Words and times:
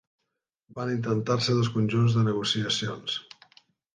Van 0.77 0.93
intentar-se 0.93 1.57
dos 1.59 1.69
conjunts 1.77 2.17
de 2.19 2.25
negociacions. 2.29 3.21